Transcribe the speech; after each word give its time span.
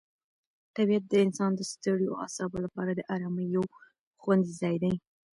طبیعت 0.75 1.03
د 1.09 1.13
انسان 1.25 1.51
د 1.55 1.61
ستړیو 1.71 2.19
اعصابو 2.23 2.57
لپاره 2.65 2.91
د 2.93 3.01
آرامۍ 3.15 3.47
یو 3.55 3.63
خوندي 4.21 4.53
ځای 4.61 4.75
دی. 4.83 4.93